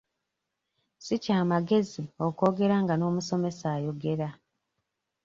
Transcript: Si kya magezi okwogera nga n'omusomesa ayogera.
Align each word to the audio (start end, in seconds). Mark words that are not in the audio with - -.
Si 1.05 1.15
kya 1.23 1.39
magezi 1.51 2.01
okwogera 2.25 2.75
nga 2.83 2.93
n'omusomesa 2.97 3.65
ayogera. 3.75 4.29